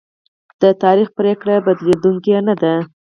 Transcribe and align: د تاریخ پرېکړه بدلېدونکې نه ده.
د 0.61 0.63
تاریخ 0.83 1.07
پرېکړه 1.17 1.55
بدلېدونکې 1.65 2.37
نه 2.47 2.55
ده. 2.61 2.73